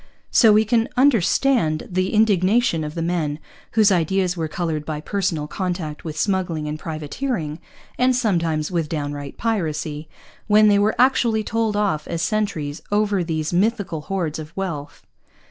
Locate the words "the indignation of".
1.91-2.95